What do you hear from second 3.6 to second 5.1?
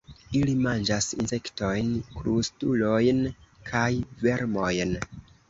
kaj vermojn.